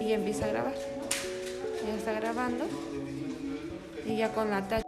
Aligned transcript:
y 0.00 0.12
empieza 0.12 0.46
a 0.46 0.48
grabar. 0.48 0.74
Ya 1.86 1.94
está 1.96 2.12
grabando 2.12 2.64
y 4.06 4.16
ya 4.16 4.32
con 4.32 4.50
la 4.50 4.66
talla. 4.68 4.82